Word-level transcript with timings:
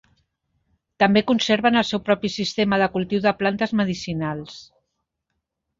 També 1.03 1.23
conserven 1.31 1.77
el 1.83 1.87
seu 1.89 2.01
propi 2.09 2.33
sistema 2.39 2.81
de 2.85 2.89
cultiu 2.97 3.23
de 3.27 3.35
plantes 3.45 3.79
medicinals. 3.83 4.59